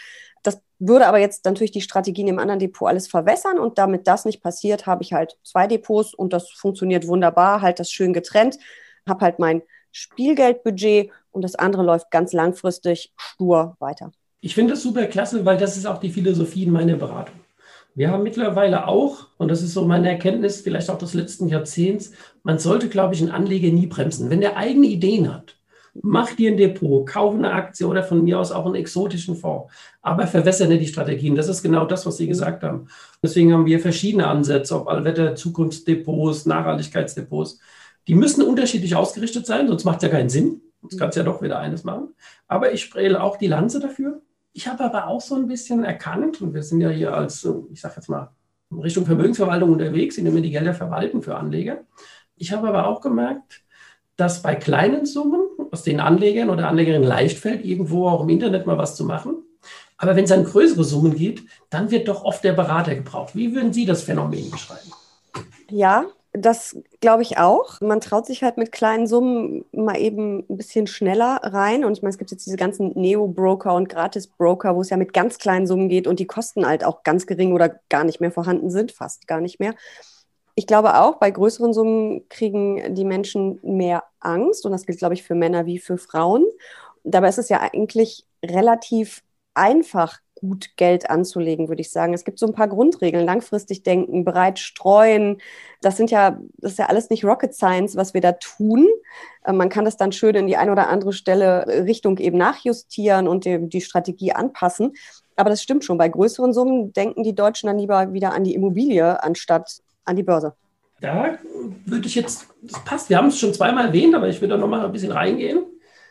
Das 0.43 0.63
würde 0.79 1.07
aber 1.07 1.19
jetzt 1.19 1.45
natürlich 1.45 1.73
die 1.73 1.83
Strategien 1.83 2.29
im 2.29 2.39
anderen 2.39 2.61
Depot 2.61 2.89
alles 2.89 3.09
verwässern 3.09 3.59
und 3.59 3.79
damit 3.79 4.07
das 4.07 4.25
nicht 4.25 4.43
passiert, 4.43 4.87
habe 4.87 5.03
ich 5.03 5.13
halt 5.13 5.37
zwei 5.43 5.67
Depots 5.67 6.15
und 6.15 6.33
das 6.33 6.51
funktioniert 6.51 7.07
wunderbar, 7.07 7.61
halt 7.61 7.79
das 7.79 7.91
schön 7.91 8.13
getrennt. 8.13 8.59
Habe 9.07 9.25
halt 9.25 9.39
mein 9.39 9.63
Spielgeldbudget 9.93 11.11
und 11.31 11.43
das 11.43 11.57
andere 11.57 11.83
läuft 11.83 12.11
ganz 12.11 12.33
langfristig 12.33 13.13
stur 13.17 13.77
weiter. 13.81 14.13
Ich 14.41 14.55
finde 14.55 14.75
das 14.75 14.83
super 14.83 15.07
klasse, 15.07 15.45
weil 15.45 15.57
das 15.57 15.77
ist 15.77 15.87
auch 15.87 15.99
die 15.99 16.11
Philosophie 16.11 16.63
in 16.63 16.71
meiner 16.71 16.95
Beratung. 16.95 17.35
Wir 17.97 18.13
haben 18.13 18.23
mittlerweile 18.23 18.87
auch, 18.87 19.27
und 19.39 19.49
das 19.49 19.63
ist 19.63 19.75
so 19.75 19.85
meine 19.85 20.09
Erkenntnis 20.09 20.61
vielleicht 20.61 20.89
auch 20.91 20.99
des 20.99 21.15
letzten 21.15 21.49
Jahrzehnts, 21.49 22.13
man 22.45 22.61
sollte, 22.61 22.89
glaube 22.89 23.15
ich, 23.15 23.21
einen 23.21 23.33
Anleger 23.33 23.73
nie 23.73 23.89
bremsen. 23.89 24.31
Wenn 24.31 24.41
der 24.41 24.57
eigene 24.57 24.87
Ideen 24.87 25.35
hat, 25.35 25.57
mach 26.03 26.33
dir 26.33 26.53
ein 26.53 26.57
Depot, 26.57 27.05
kauf 27.05 27.35
eine 27.35 27.51
Aktie 27.51 27.89
oder 27.89 28.05
von 28.05 28.23
mir 28.23 28.39
aus 28.39 28.53
auch 28.53 28.67
einen 28.67 28.77
exotischen 28.77 29.35
Fonds, 29.35 29.73
aber 30.03 30.29
verwässere 30.29 30.69
nicht 30.69 30.83
die 30.83 30.87
Strategien. 30.87 31.35
Das 31.35 31.49
ist 31.49 31.65
genau 31.65 31.87
das, 31.87 32.07
was 32.07 32.19
Sie 32.19 32.29
gesagt 32.29 32.63
haben. 32.63 32.87
Deswegen 33.21 33.53
haben 33.53 33.67
wir 33.67 33.81
verschiedene 33.81 34.29
Ansätze, 34.29 34.77
ob 34.77 34.87
Allwetter, 34.87 35.35
Zukunftsdepots, 35.35 36.47
Nachhaltigkeitsdepots. 36.47 37.59
Die 38.07 38.15
müssen 38.15 38.43
unterschiedlich 38.43 38.95
ausgerichtet 38.95 39.47
sein, 39.47 39.67
sonst 39.67 39.85
macht 39.85 39.97
es 39.97 40.03
ja 40.05 40.09
keinen 40.11 40.29
Sinn. 40.29 40.61
Sonst 40.83 40.99
kannst 40.99 41.17
du 41.17 41.21
ja 41.21 41.27
doch 41.27 41.43
wieder 41.43 41.59
eines 41.59 41.83
machen. 41.83 42.15
Aber 42.47 42.73
ich 42.73 42.83
spreche 42.83 43.21
auch 43.21 43.37
die 43.37 43.49
Lanze 43.49 43.81
dafür. 43.81 44.23
Ich 44.59 44.67
habe 44.67 44.83
aber 44.83 45.07
auch 45.07 45.21
so 45.21 45.37
ein 45.37 45.47
bisschen 45.47 45.85
erkannt, 45.85 46.43
und 46.43 46.53
wir 46.53 46.65
sind 46.65 46.81
ja 46.81 46.89
hier 46.89 47.15
als, 47.15 47.49
ich 47.71 47.81
sage 47.81 47.95
jetzt 47.99 48.09
mal, 48.09 48.33
Richtung 48.73 49.07
Vermögensverwaltung 49.07 49.71
unterwegs, 49.71 50.19
indem 50.19 50.35
wir 50.35 50.43
die 50.43 50.51
Gelder 50.51 50.75
verwalten 50.75 51.23
für 51.23 51.37
Anleger. 51.37 51.85
Ich 52.35 52.51
habe 52.51 52.67
aber 52.67 52.89
auch 52.89 53.01
gemerkt, 53.01 53.63
dass 54.17 54.43
bei 54.43 54.57
kleinen 54.57 55.07
Summen 55.07 55.43
aus 55.71 55.85
den 55.85 56.01
Anlegern 56.01 56.51
oder 56.51 56.67
Anlegerinnen 56.67 57.07
leicht 57.07 57.39
fällt, 57.39 57.65
irgendwo 57.65 58.09
auch 58.09 58.25
im 58.25 58.31
Internet 58.31 58.67
mal 58.67 58.77
was 58.77 58.97
zu 58.97 59.05
machen. 59.05 59.37
Aber 59.97 60.17
wenn 60.17 60.25
es 60.25 60.33
an 60.33 60.43
größere 60.43 60.83
Summen 60.83 61.15
geht, 61.15 61.45
dann 61.71 61.93
wird 61.93 62.09
doch 62.09 62.25
oft 62.25 62.43
der 62.43 62.55
Berater 62.55 62.97
gebraucht. 62.97 63.37
Wie 63.37 63.55
würden 63.55 63.73
Sie 63.73 63.87
das 63.87 64.03
Phänomen 64.03 64.51
beschreiben? 64.51 64.91
Ja, 65.71 66.05
das 66.33 66.77
glaube 67.01 67.23
ich 67.23 67.39
auch. 67.39 67.81
Man 67.81 68.01
traut 68.01 68.27
sich 68.27 68.43
halt 68.43 68.59
mit 68.59 68.71
kleinen 68.71 69.07
Summen 69.07 69.65
mal 69.73 69.99
eben 69.99 70.45
ein 70.49 70.57
bisschen 70.57 70.87
schneller 70.87 71.41
rein. 71.43 71.85
Und 71.85 71.93
ich 71.93 72.03
meine, 72.03 72.11
es 72.11 72.19
gibt 72.19 72.31
jetzt 72.31 72.47
diese 72.47 72.57
ganzen 72.57 72.93
Neo-Broker 72.95 73.75
und 73.75 73.89
Gratis-Broker, 73.89 74.77
wo 74.77 74.83
es 74.83 74.91
ja 74.91 74.97
mit 74.97 75.13
ganz 75.13 75.39
kleinen 75.39 75.67
Summen 75.67 75.89
geht 75.89 76.07
und 76.07 76.21
die 76.21 76.27
Kosten 76.27 76.67
halt 76.67 76.85
auch 76.85 77.03
ganz 77.03 77.27
gering 77.27 77.53
oder 77.53 77.81
gar 77.89 78.05
nicht 78.05 78.21
mehr 78.21 78.31
vorhanden 78.31 78.71
sind, 78.71 78.93
fast 78.93 79.27
gar 79.27 79.41
nicht 79.41 79.59
mehr. 79.59 79.75
Ich 80.55 80.67
glaube 80.67 80.99
auch, 80.99 81.17
bei 81.17 81.31
größeren 81.31 81.73
Summen 81.73 82.29
kriegen 82.29 82.95
die 82.95 83.05
Menschen 83.05 83.61
mehr 83.63 84.05
Angst. 84.21 84.67
Und 84.67 84.73
das 84.73 84.87
gilt, 84.87 84.99
glaube 84.99 85.15
ich, 85.15 85.23
für 85.23 85.35
Männer 85.35 85.67
wie 85.67 85.79
für 85.79 85.99
Frauen. 85.99 86.45
Dabei 87.05 87.29
ist 87.29 87.39
es 87.39 87.49
ja 87.49 87.61
eigentlich 87.61 88.27
relativ 88.45 89.23
einfach, 89.55 90.19
gut 90.41 90.77
Geld 90.77 91.11
anzulegen, 91.11 91.69
würde 91.69 91.81
ich 91.81 91.91
sagen. 91.91 92.15
Es 92.15 92.25
gibt 92.25 92.39
so 92.39 92.47
ein 92.47 92.53
paar 92.53 92.69
Grundregeln, 92.69 93.25
langfristig 93.25 93.83
denken, 93.83 94.25
bereit 94.25 94.59
streuen. 94.59 95.41
Das 95.81 95.97
sind 95.97 96.11
ja, 96.11 96.41
das 96.59 96.73
ist 96.73 96.79
ja 96.79 96.87
alles 96.87 97.11
nicht 97.11 97.25
Rocket 97.25 97.55
Science, 97.55 97.97
was 97.97 98.15
wir 98.15 98.21
da 98.21 98.33
tun. 98.33 98.87
Äh, 99.45 99.53
man 99.53 99.69
kann 99.69 99.85
das 99.85 99.97
dann 99.97 100.13
schön 100.13 100.35
in 100.35 100.47
die 100.47 100.57
eine 100.57 100.73
oder 100.73 100.89
andere 100.89 101.13
Stelle 101.13 101.67
äh, 101.67 101.81
Richtung 101.81 102.19
eben 102.19 102.39
nachjustieren 102.39 103.29
und 103.29 103.45
die, 103.45 103.69
die 103.69 103.81
Strategie 103.81 104.33
anpassen. 104.33 104.93
Aber 105.37 105.51
das 105.51 105.63
stimmt 105.63 105.85
schon. 105.85 105.99
Bei 105.99 106.09
größeren 106.09 106.53
Summen 106.53 106.93
denken 106.93 107.23
die 107.23 107.35
Deutschen 107.35 107.69
dann 107.69 107.79
lieber 107.79 108.13
wieder 108.13 108.33
an 108.33 108.45
die 108.45 108.55
Immobilie 108.55 109.23
anstatt 109.23 109.81
an 110.05 110.17
die 110.17 110.25
Börse. 110.25 110.55
Da 111.01 111.39
würde 111.87 112.09
ich 112.09 112.17
jetzt, 112.17 112.49
das 112.63 112.85
passt, 112.85 113.09
wir 113.09 113.19
haben 113.19 113.29
es 113.29 113.39
schon 113.39 113.55
zweimal 113.55 113.87
erwähnt, 113.87 114.15
aber 114.17 114.29
ich 114.29 114.41
würde 114.41 114.55
da 114.55 114.61
nochmal 114.61 114.85
ein 114.85 114.93
bisschen 114.93 115.13
reingehen. 115.13 115.65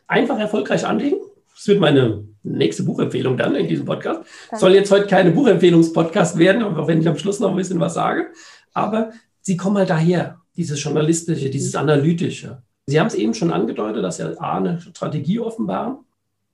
Einfach 0.08 0.40
erfolgreich 0.40 0.86
anlegen. 0.86 1.18
Das 1.54 1.68
wird 1.68 1.82
meine 1.82 2.24
nächste 2.52 2.84
Buchempfehlung 2.84 3.38
dann 3.38 3.56
in 3.56 3.68
diesem 3.68 3.86
Podcast. 3.86 4.22
Danke. 4.50 4.60
Soll 4.60 4.74
jetzt 4.74 4.92
heute 4.92 5.08
keine 5.08 5.32
Buchempfehlungspodcast 5.32 6.38
werden, 6.38 6.64
auch 6.64 6.88
wenn 6.88 7.02
ich 7.02 7.08
am 7.08 7.18
Schluss 7.18 7.40
noch 7.40 7.52
ein 7.52 7.56
bisschen 7.56 7.80
was 7.80 7.94
sage. 7.94 8.28
Aber 8.74 9.12
sie 9.42 9.58
kommen 9.58 9.78
halt 9.78 9.90
daher, 9.90 10.40
dieses 10.56 10.84
Journalistische, 10.84 11.50
dieses 11.50 11.76
Analytische. 11.76 12.64
Sie 12.88 13.00
haben 13.00 13.08
es 13.08 13.16
eben 13.16 13.34
schon 13.34 13.52
angedeutet, 13.52 14.04
dass 14.04 14.18
ja 14.18 14.32
A, 14.40 14.58
eine 14.58 14.82
Strategie 14.82 15.40
offenbaren. 15.40 15.98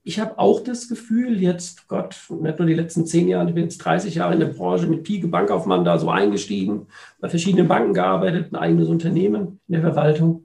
Ich 0.05 0.19
habe 0.19 0.37
auch 0.37 0.59
das 0.59 0.89
Gefühl, 0.89 1.41
jetzt, 1.41 1.87
Gott, 1.87 2.17
nicht 2.29 2.59
nur 2.59 2.67
die 2.67 2.73
letzten 2.73 3.05
zehn 3.05 3.29
Jahre, 3.29 3.47
ich 3.47 3.55
bin 3.55 3.63
jetzt 3.63 3.77
30 3.77 4.15
Jahre 4.15 4.33
in 4.33 4.41
der 4.41 4.47
Branche 4.47 4.87
mit 4.87 5.03
Pike 5.03 5.29
Bankaufmann 5.29 5.85
da 5.85 5.97
so 5.97 6.09
eingestiegen, 6.09 6.87
bei 7.21 7.29
verschiedenen 7.29 7.69
Banken 7.69 7.93
gearbeitet, 7.93 8.51
ein 8.51 8.57
eigenes 8.57 8.89
Unternehmen 8.89 9.59
in 9.67 9.73
der 9.73 9.81
Verwaltung, 9.81 10.43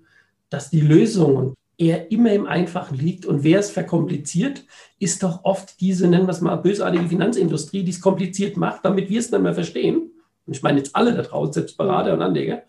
dass 0.49 0.71
die 0.71 0.81
Lösung 0.81 1.55
eher 1.79 2.11
immer 2.11 2.33
im 2.33 2.47
Einfachen 2.47 2.99
liegt. 2.99 3.25
Und 3.25 3.45
wer 3.45 3.61
es 3.61 3.71
verkompliziert, 3.71 4.65
ist 4.99 5.23
doch 5.23 5.45
oft 5.45 5.81
diese, 5.81 6.09
nennen 6.09 6.27
wir 6.27 6.33
es 6.33 6.41
mal, 6.41 6.57
bösartige 6.57 7.09
Finanzindustrie, 7.09 7.85
die 7.85 7.93
es 7.93 8.01
kompliziert 8.01 8.57
macht, 8.57 8.85
damit 8.85 9.09
wir 9.09 9.21
es 9.21 9.31
dann 9.31 9.43
mal 9.43 9.55
verstehen. 9.55 10.11
Und 10.47 10.57
ich 10.57 10.63
meine 10.63 10.79
jetzt 10.79 10.97
alle 10.97 11.15
da 11.15 11.23
draußen, 11.23 11.53
selbst 11.53 11.79
Berater 11.79 12.13
und 12.13 12.23
Anleger, 12.23 12.63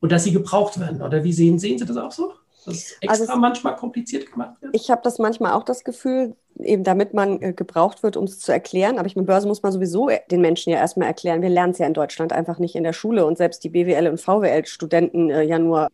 und 0.00 0.10
dass 0.10 0.24
sie 0.24 0.32
gebraucht 0.32 0.80
werden. 0.80 1.02
Oder 1.02 1.22
wie 1.24 1.32
sehen, 1.32 1.58
sehen 1.58 1.78
Sie 1.78 1.84
das 1.84 1.96
auch 1.96 2.12
so? 2.12 2.32
Dass 2.64 2.74
es 2.74 2.96
extra 3.00 3.32
also 3.32 3.36
manchmal 3.36 3.76
kompliziert 3.76 4.30
gemacht 4.30 4.60
wird? 4.60 4.74
Ich 4.74 4.90
habe 4.90 5.02
das 5.04 5.18
manchmal 5.18 5.52
auch 5.52 5.64
das 5.64 5.84
Gefühl, 5.84 6.34
eben 6.58 6.84
damit 6.84 7.12
man 7.12 7.42
äh, 7.42 7.52
gebraucht 7.52 8.02
wird, 8.02 8.16
um 8.16 8.24
es 8.24 8.38
zu 8.38 8.52
erklären. 8.52 8.98
Aber 8.98 9.06
ich 9.06 9.16
meine, 9.16 9.26
Börse 9.26 9.46
muss 9.46 9.62
man 9.62 9.72
sowieso 9.72 10.08
äh, 10.08 10.20
den 10.30 10.40
Menschen 10.40 10.70
ja 10.70 10.78
erstmal 10.78 11.08
erklären. 11.08 11.42
Wir 11.42 11.50
lernen 11.50 11.72
es 11.72 11.78
ja 11.78 11.86
in 11.86 11.94
Deutschland 11.94 12.32
einfach 12.32 12.58
nicht 12.58 12.74
in 12.74 12.84
der 12.84 12.92
Schule 12.94 13.26
und 13.26 13.36
selbst 13.36 13.64
die 13.64 13.70
BWL- 13.70 14.08
und 14.08 14.20
VWL-Studenten 14.20 15.30
äh, 15.30 15.42
ja 15.42 15.58
nur 15.58 15.88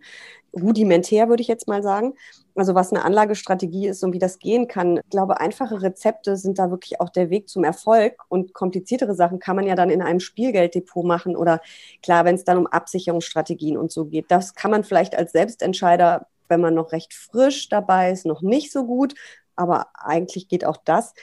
rudimentär, 0.55 1.29
würde 1.29 1.43
ich 1.43 1.49
jetzt 1.49 1.69
mal 1.69 1.83
sagen. 1.83 2.15
Also 2.55 2.75
was 2.75 2.93
eine 2.93 3.05
Anlagestrategie 3.05 3.89
ist 3.89 4.03
und 4.03 4.13
wie 4.13 4.19
das 4.19 4.39
gehen 4.39 4.69
kann. 4.69 4.99
Ich 4.99 5.11
glaube, 5.11 5.41
einfache 5.41 5.83
Rezepte 5.83 6.37
sind 6.37 6.59
da 6.59 6.71
wirklich 6.71 7.01
auch 7.01 7.11
der 7.11 7.31
Weg 7.31 7.49
zum 7.49 7.65
Erfolg 7.65 8.15
und 8.29 8.53
kompliziertere 8.53 9.15
Sachen 9.15 9.39
kann 9.39 9.57
man 9.57 9.67
ja 9.67 9.75
dann 9.75 9.91
in 9.91 10.03
einem 10.03 10.21
Spielgelddepot 10.21 11.05
machen 11.05 11.37
oder 11.37 11.61
klar, 12.03 12.25
wenn 12.25 12.35
es 12.35 12.45
dann 12.45 12.59
um 12.59 12.67
Absicherungsstrategien 12.67 13.77
und 13.77 13.93
so 13.93 14.07
geht. 14.07 14.27
Das 14.29 14.55
kann 14.55 14.71
man 14.71 14.85
vielleicht 14.85 15.17
als 15.17 15.33
Selbstentscheider 15.33 16.27
wenn 16.51 16.61
man 16.61 16.75
noch 16.75 16.93
recht 16.93 17.15
frisch 17.15 17.69
dabei 17.69 18.11
ist, 18.11 18.27
noch 18.27 18.43
nicht 18.43 18.73
so 18.73 18.85
gut. 18.85 19.15
Aber 19.57 19.87
eigentlich 19.95 20.49
geht 20.49 20.67
auch 20.67 20.77
das. 20.77 21.15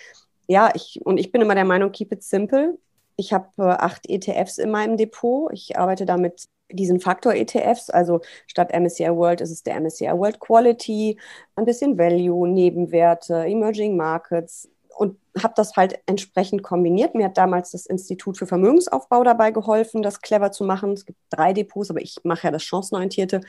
Ja, 0.48 0.72
ich, 0.74 1.02
und 1.04 1.20
ich 1.20 1.32
bin 1.32 1.42
immer 1.42 1.56
der 1.56 1.66
Meinung, 1.66 1.92
keep 1.92 2.12
it 2.12 2.24
simple. 2.24 2.78
Ich 3.18 3.34
habe 3.34 3.50
äh, 3.58 3.64
acht 3.64 4.10
ETFs 4.10 4.58
in 4.58 4.72
meinem 4.72 4.98
Depot. 4.98 5.52
Ich 5.52 5.78
arbeite 5.78 6.06
damit 6.06 6.48
diesen 6.72 7.00
Faktor-ETFs, 7.00 7.90
also 7.90 8.22
statt 8.48 8.72
MSCI 8.74 9.10
World 9.10 9.42
ist 9.42 9.52
es 9.52 9.64
der 9.64 9.80
MSCI 9.80 10.12
World 10.12 10.40
Quality, 10.40 11.18
ein 11.56 11.66
bisschen 11.66 11.98
Value, 11.98 12.48
Nebenwerte, 12.48 13.46
Emerging 13.46 13.96
Markets 13.96 14.70
und 14.98 15.18
habe 15.42 15.54
das 15.56 15.76
halt 15.76 16.00
entsprechend 16.08 16.64
kombiniert. 16.64 17.16
Mir 17.16 17.26
hat 17.26 17.38
damals 17.38 17.72
das 17.72 17.86
Institut 17.86 18.38
für 18.38 18.48
Vermögensaufbau 18.48 19.24
dabei 19.24 19.52
geholfen, 19.52 20.02
das 20.02 20.22
clever 20.22 20.52
zu 20.52 20.64
machen. 20.64 20.94
Es 20.94 21.06
gibt 21.06 21.20
drei 21.30 21.54
Depots, 21.54 21.92
aber 21.92 22.02
ich 22.02 22.18
mache 22.24 22.48
ja 22.48 22.52
das 22.52 22.64
Chancenorientierte. 22.64 23.42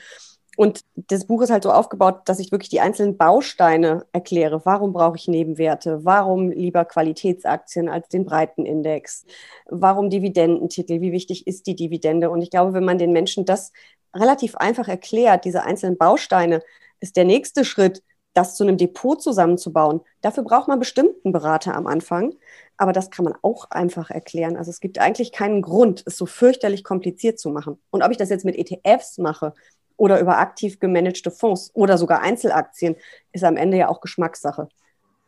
Und 0.57 0.81
das 0.95 1.25
Buch 1.25 1.41
ist 1.41 1.51
halt 1.51 1.63
so 1.63 1.71
aufgebaut, 1.71 2.21
dass 2.25 2.39
ich 2.39 2.51
wirklich 2.51 2.69
die 2.69 2.81
einzelnen 2.81 3.17
Bausteine 3.17 4.05
erkläre. 4.11 4.65
Warum 4.65 4.91
brauche 4.91 5.15
ich 5.15 5.27
Nebenwerte? 5.27 6.03
Warum 6.03 6.49
lieber 6.51 6.85
Qualitätsaktien 6.85 7.87
als 7.87 8.09
den 8.09 8.25
Breitenindex? 8.25 9.25
Warum 9.67 10.09
Dividendentitel? 10.09 11.01
Wie 11.01 11.11
wichtig 11.11 11.47
ist 11.47 11.67
die 11.67 11.75
Dividende? 11.75 12.29
Und 12.29 12.41
ich 12.41 12.49
glaube, 12.49 12.73
wenn 12.73 12.83
man 12.83 12.97
den 12.97 13.13
Menschen 13.13 13.45
das 13.45 13.71
relativ 14.13 14.55
einfach 14.55 14.87
erklärt, 14.87 15.45
diese 15.45 15.63
einzelnen 15.63 15.97
Bausteine, 15.97 16.61
ist 16.99 17.15
der 17.15 17.25
nächste 17.25 17.63
Schritt, 17.63 18.03
das 18.33 18.55
zu 18.55 18.63
einem 18.63 18.77
Depot 18.77 19.21
zusammenzubauen. 19.21 20.01
Dafür 20.21 20.43
braucht 20.43 20.67
man 20.67 20.79
bestimmt 20.79 21.13
einen 21.23 21.33
Berater 21.33 21.75
am 21.75 21.87
Anfang, 21.87 22.35
aber 22.77 22.93
das 22.93 23.09
kann 23.09 23.25
man 23.25 23.35
auch 23.41 23.69
einfach 23.71 24.09
erklären. 24.09 24.55
Also 24.55 24.69
es 24.69 24.79
gibt 24.79 24.99
eigentlich 24.99 25.31
keinen 25.31 25.61
Grund, 25.61 26.03
es 26.05 26.17
so 26.17 26.25
fürchterlich 26.25 26.83
kompliziert 26.83 27.39
zu 27.39 27.49
machen. 27.49 27.79
Und 27.89 28.03
ob 28.03 28.11
ich 28.11 28.17
das 28.17 28.29
jetzt 28.29 28.45
mit 28.45 28.55
ETFs 28.55 29.17
mache 29.17 29.53
oder 29.99 30.19
über 30.19 30.37
aktiv 30.37 30.79
gemanagte 30.79 31.29
Fonds 31.29 31.71
oder 31.73 31.97
sogar 31.97 32.21
Einzelaktien, 32.21 32.95
ist 33.33 33.43
am 33.43 33.57
Ende 33.57 33.77
ja 33.77 33.89
auch 33.89 34.01
Geschmackssache. 34.01 34.69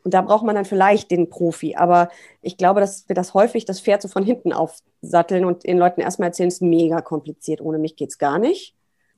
Und 0.04 0.14
da 0.14 0.22
braucht 0.22 0.46
man 0.46 0.56
dann 0.56 0.66
vielleicht 0.66 1.12
den 1.12 1.30
Profi. 1.30 1.76
Aber 1.76 2.10
ich 2.42 2.58
glaube, 2.58 2.80
dass 2.80 3.08
wir 3.08 3.16
das 3.16 3.34
häufig 3.34 3.66
das 3.66 3.82
Pferd 3.82 4.02
so 4.02 4.08
von 4.08 4.24
hinten 4.24 4.54
aufsatteln 4.54 5.46
und 5.46 5.64
den 5.64 5.78
Leuten 5.78 6.02
erstmal 6.02 6.30
erzählen, 6.30 6.48
es 6.48 6.56
ist 6.56 6.62
mega 6.62 7.02
kompliziert, 7.02 7.62
ohne 7.62 7.78
mich 7.78 7.96
geht 7.96 8.10
es 8.10 8.18
gar 8.18 8.40
nicht. 8.40 8.74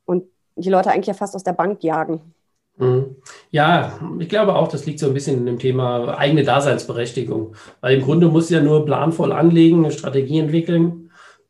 Und 0.06 0.26
die 0.56 0.70
Leute 0.70 0.92
eigentlich 0.92 1.08
ja 1.08 1.14
fast 1.14 1.36
aus 1.36 1.44
der 1.44 1.54
Bank 1.54 1.84
jagen. 1.84 2.34
Mhm. 2.78 3.16
Ja, 3.52 4.00
ich 4.20 4.30
glaube 4.30 4.56
auch, 4.56 4.68
das 4.68 4.86
liegt 4.86 5.00
so 5.00 5.08
ein 5.08 5.14
bisschen 5.14 5.38
in 5.38 5.46
dem 5.46 5.60
Thema 5.60 6.18
eigene 6.18 6.44
Daseinsberechtigung. 6.44 7.56
Weil 7.80 7.98
im 7.98 8.04
Grunde 8.04 8.28
muss 8.28 8.50
ja 8.50 8.60
nur 8.60 8.86
planvoll 8.86 9.32
anlegen, 9.32 9.86
eine 9.86 9.92
Strategie 9.92 10.40
entwickeln 10.40 11.03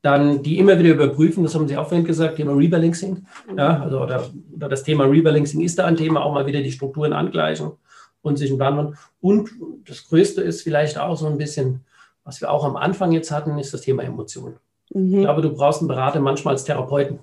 dann 0.03 0.43
die 0.43 0.59
immer 0.59 0.77
wieder 0.77 0.93
überprüfen, 0.93 1.43
das 1.43 1.55
haben 1.55 1.67
Sie 1.67 1.77
auch 1.77 1.87
vorhin 1.87 2.05
gesagt, 2.05 2.35
Thema 2.35 2.53
Rebalancing. 2.53 3.25
Ja, 3.57 3.81
also 3.81 4.01
oder, 4.01 4.29
oder 4.53 4.67
das 4.67 4.83
Thema 4.83 5.05
Rebalancing 5.05 5.61
ist 5.61 5.79
da 5.79 5.85
ein 5.85 5.95
Thema, 5.95 6.23
auch 6.23 6.33
mal 6.33 6.45
wieder 6.45 6.61
die 6.61 6.73
Strukturen 6.73 7.13
angleichen 7.13 7.71
und 8.21 8.37
sich 8.37 8.49
einen 8.49 8.59
Plan 8.59 8.75
machen. 8.75 8.97
Und 9.21 9.49
das 9.87 10.07
Größte 10.09 10.41
ist 10.41 10.61
vielleicht 10.61 10.97
auch 10.97 11.15
so 11.15 11.25
ein 11.27 11.37
bisschen, 11.37 11.85
was 12.25 12.41
wir 12.41 12.51
auch 12.51 12.65
am 12.65 12.75
Anfang 12.75 13.13
jetzt 13.13 13.31
hatten, 13.31 13.57
ist 13.57 13.73
das 13.73 13.81
Thema 13.81 14.03
Emotionen. 14.03 14.57
Mhm. 14.93 15.13
Ich 15.13 15.21
glaube, 15.21 15.41
du 15.41 15.53
brauchst 15.53 15.79
einen 15.79 15.87
Berater 15.87 16.19
manchmal 16.19 16.55
als 16.55 16.65
Therapeuten. 16.65 17.19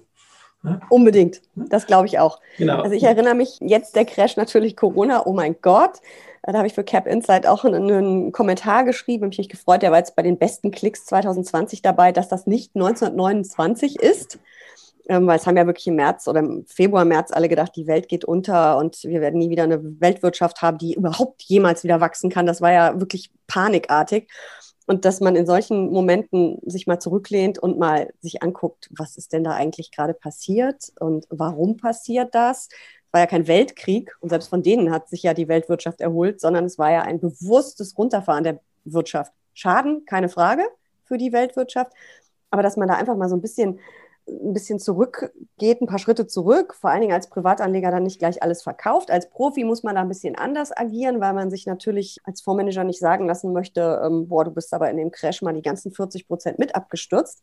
Ja? 0.64 0.80
Unbedingt, 0.88 1.42
das 1.54 1.86
glaube 1.86 2.06
ich 2.06 2.18
auch. 2.18 2.40
Genau. 2.56 2.80
Also 2.80 2.96
ich 2.96 3.02
erinnere 3.02 3.34
mich 3.34 3.58
jetzt 3.60 3.94
der 3.94 4.06
Crash 4.06 4.38
natürlich 4.38 4.74
Corona, 4.74 5.26
oh 5.26 5.34
mein 5.34 5.56
Gott. 5.60 6.00
Da 6.52 6.58
habe 6.58 6.66
ich 6.66 6.74
für 6.74 6.84
Cap 6.84 7.06
Insight 7.06 7.46
auch 7.46 7.64
einen, 7.64 7.90
einen 7.90 8.32
Kommentar 8.32 8.84
geschrieben 8.84 9.24
und 9.24 9.38
mich 9.38 9.48
gefreut, 9.48 9.82
der 9.82 9.90
war 9.90 9.98
jetzt 9.98 10.16
bei 10.16 10.22
den 10.22 10.38
besten 10.38 10.70
Klicks 10.70 11.04
2020 11.06 11.82
dabei, 11.82 12.12
dass 12.12 12.28
das 12.28 12.46
nicht 12.46 12.74
1929 12.74 14.00
ist. 14.00 14.38
Ähm, 15.08 15.26
weil 15.26 15.38
es 15.38 15.46
haben 15.46 15.56
ja 15.56 15.66
wirklich 15.66 15.86
im 15.86 15.96
März 15.96 16.28
oder 16.28 16.40
im 16.40 16.64
Februar, 16.66 17.04
März 17.04 17.32
alle 17.32 17.48
gedacht, 17.48 17.74
die 17.74 17.86
Welt 17.86 18.08
geht 18.08 18.24
unter 18.24 18.78
und 18.78 19.02
wir 19.02 19.20
werden 19.20 19.38
nie 19.38 19.50
wieder 19.50 19.64
eine 19.64 19.80
Weltwirtschaft 20.00 20.62
haben, 20.62 20.78
die 20.78 20.94
überhaupt 20.94 21.42
jemals 21.42 21.82
wieder 21.84 22.00
wachsen 22.00 22.30
kann. 22.30 22.46
Das 22.46 22.60
war 22.60 22.72
ja 22.72 23.00
wirklich 23.00 23.32
panikartig. 23.46 24.28
Und 24.86 25.04
dass 25.04 25.20
man 25.20 25.36
in 25.36 25.46
solchen 25.46 25.90
Momenten 25.90 26.58
sich 26.64 26.86
mal 26.88 26.98
zurücklehnt 26.98 27.58
und 27.58 27.78
mal 27.78 28.12
sich 28.20 28.42
anguckt, 28.42 28.88
was 28.96 29.16
ist 29.16 29.32
denn 29.32 29.44
da 29.44 29.52
eigentlich 29.52 29.92
gerade 29.92 30.14
passiert 30.14 30.92
und 30.98 31.26
warum 31.30 31.76
passiert 31.76 32.34
das? 32.34 32.68
War 33.12 33.20
ja 33.20 33.26
kein 33.26 33.48
Weltkrieg 33.48 34.14
und 34.20 34.28
selbst 34.28 34.48
von 34.48 34.62
denen 34.62 34.90
hat 34.90 35.08
sich 35.08 35.22
ja 35.22 35.34
die 35.34 35.48
Weltwirtschaft 35.48 36.00
erholt, 36.00 36.40
sondern 36.40 36.64
es 36.64 36.78
war 36.78 36.90
ja 36.90 37.02
ein 37.02 37.20
bewusstes 37.20 37.96
Runterfahren 37.98 38.44
der 38.44 38.60
Wirtschaft. 38.84 39.32
Schaden, 39.52 40.04
keine 40.06 40.28
Frage 40.28 40.62
für 41.04 41.18
die 41.18 41.32
Weltwirtschaft, 41.32 41.92
aber 42.50 42.62
dass 42.62 42.76
man 42.76 42.88
da 42.88 42.94
einfach 42.94 43.16
mal 43.16 43.28
so 43.28 43.36
ein 43.36 43.40
bisschen, 43.40 43.80
ein 44.28 44.52
bisschen 44.52 44.78
zurückgeht, 44.78 45.80
ein 45.80 45.86
paar 45.86 45.98
Schritte 45.98 46.26
zurück, 46.26 46.74
vor 46.74 46.90
allen 46.90 47.00
Dingen 47.00 47.12
als 47.12 47.28
Privatanleger 47.28 47.90
dann 47.90 48.04
nicht 48.04 48.20
gleich 48.20 48.42
alles 48.42 48.62
verkauft. 48.62 49.10
Als 49.10 49.28
Profi 49.28 49.64
muss 49.64 49.82
man 49.82 49.96
da 49.96 50.02
ein 50.02 50.08
bisschen 50.08 50.36
anders 50.36 50.76
agieren, 50.76 51.20
weil 51.20 51.32
man 51.32 51.50
sich 51.50 51.66
natürlich 51.66 52.18
als 52.24 52.42
Fondsmanager 52.42 52.84
nicht 52.84 53.00
sagen 53.00 53.26
lassen 53.26 53.52
möchte, 53.52 54.00
ähm, 54.04 54.28
boah, 54.28 54.44
du 54.44 54.52
bist 54.52 54.72
aber 54.72 54.88
in 54.90 54.98
dem 54.98 55.10
Crash 55.10 55.42
mal 55.42 55.52
die 55.52 55.62
ganzen 55.62 55.90
40 55.90 56.28
Prozent 56.28 56.58
mit 56.58 56.76
abgestürzt, 56.76 57.42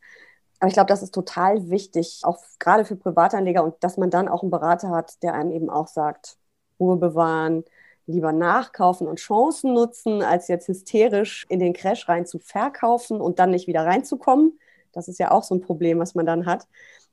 aber 0.60 0.68
ich 0.68 0.74
glaube, 0.74 0.88
das 0.88 1.02
ist 1.02 1.14
total 1.14 1.70
wichtig, 1.70 2.20
auch 2.24 2.38
gerade 2.58 2.84
für 2.84 2.96
Privatanleger 2.96 3.62
und 3.62 3.74
dass 3.80 3.96
man 3.96 4.10
dann 4.10 4.28
auch 4.28 4.42
einen 4.42 4.50
Berater 4.50 4.90
hat, 4.90 5.22
der 5.22 5.34
einem 5.34 5.52
eben 5.52 5.70
auch 5.70 5.86
sagt, 5.86 6.36
Ruhe 6.80 6.96
bewahren, 6.96 7.64
lieber 8.06 8.32
nachkaufen 8.32 9.06
und 9.06 9.18
Chancen 9.18 9.74
nutzen, 9.74 10.22
als 10.22 10.48
jetzt 10.48 10.66
hysterisch 10.66 11.46
in 11.48 11.60
den 11.60 11.74
Crash 11.74 12.08
rein 12.08 12.26
zu 12.26 12.38
verkaufen 12.38 13.20
und 13.20 13.38
dann 13.38 13.50
nicht 13.50 13.66
wieder 13.68 13.84
reinzukommen. 13.84 14.58
Das 14.92 15.08
ist 15.08 15.18
ja 15.18 15.30
auch 15.30 15.42
so 15.42 15.54
ein 15.54 15.60
Problem, 15.60 15.98
was 15.98 16.14
man 16.14 16.26
dann 16.26 16.46
hat. 16.46 16.66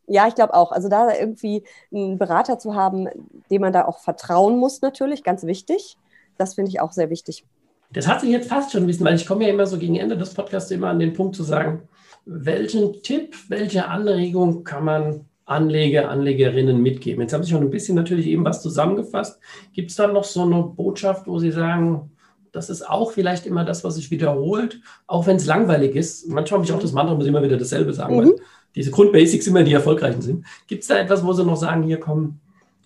Ja, 0.07 0.27
ich 0.27 0.35
glaube 0.35 0.53
auch. 0.53 0.71
Also 0.71 0.87
da 0.87 1.13
irgendwie 1.13 1.63
einen 1.91 2.17
Berater 2.17 2.57
zu 2.57 2.75
haben, 2.75 3.07
dem 3.49 3.61
man 3.61 3.73
da 3.73 3.85
auch 3.85 3.99
vertrauen 3.99 4.57
muss, 4.57 4.81
natürlich, 4.81 5.23
ganz 5.23 5.43
wichtig. 5.43 5.97
Das 6.37 6.55
finde 6.55 6.69
ich 6.69 6.79
auch 6.79 6.93
sehr 6.93 7.09
wichtig. 7.09 7.45
Das 7.91 8.07
hat 8.07 8.21
sich 8.21 8.29
jetzt 8.29 8.49
fast 8.49 8.71
schon 8.71 8.87
ein 8.87 8.99
weil 9.05 9.15
ich 9.15 9.25
komme 9.25 9.45
ja 9.45 9.49
immer 9.49 9.67
so 9.67 9.77
gegen 9.77 9.95
Ende 9.95 10.17
des 10.17 10.33
Podcasts 10.33 10.71
immer 10.71 10.89
an 10.89 10.99
den 10.99 11.13
Punkt 11.13 11.35
zu 11.35 11.43
sagen, 11.43 11.87
welchen 12.25 13.01
Tipp, 13.03 13.36
welche 13.50 13.88
Anregung 13.88 14.63
kann 14.63 14.86
man 14.86 15.25
Anleger, 15.46 16.10
Anlegerinnen 16.10 16.82
mitgeben? 16.82 17.22
Jetzt 17.22 17.34
haben 17.34 17.44
Sie 17.44 17.51
schon 17.51 17.62
ein 17.62 17.70
bisschen 17.70 17.96
natürlich 17.96 18.27
eben 18.27 18.44
was 18.44 18.62
zusammengefasst. 18.62 19.39
Gibt 19.74 19.91
es 19.91 19.98
da 19.98 20.08
noch 20.08 20.24
so 20.24 20.41
eine 20.41 20.63
Botschaft, 20.63 21.27
wo 21.27 21.38
Sie 21.39 21.51
sagen, 21.51 22.12
das 22.51 22.70
ist 22.70 22.89
auch 22.89 23.12
vielleicht 23.12 23.46
immer 23.46 23.65
das, 23.65 23.84
was 23.84 23.96
sich 23.96 24.10
wiederholt, 24.12 24.79
auch 25.08 25.27
wenn 25.27 25.36
es 25.36 25.46
langweilig 25.46 25.96
ist. 25.96 26.27
Manchmal 26.27 26.60
habe 26.60 26.65
ich 26.65 26.74
auch 26.74 26.79
das 26.79 26.94
Mantra, 26.94 27.13
muss 27.13 27.25
ich 27.25 27.29
immer 27.29 27.44
wieder 27.44 27.58
dasselbe 27.58 27.94
sagen, 27.94 28.15
mhm. 28.15 28.20
weil 28.20 28.36
diese 28.75 28.91
Grundbasics 28.91 29.48
immer 29.48 29.63
die 29.63 29.74
erfolgreichen 29.74 30.22
sind. 30.22 30.46
Gibt 30.67 30.82
es 30.82 30.88
da 30.88 30.98
etwas, 30.98 31.24
wo 31.24 31.34
Sie 31.34 31.44
noch 31.44 31.58
sagen, 31.58 31.84
hier 31.84 32.00
kommen, 32.00 32.39